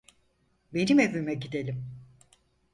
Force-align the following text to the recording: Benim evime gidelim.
Benim 0.73 0.99
evime 0.99 1.33
gidelim. 1.33 1.85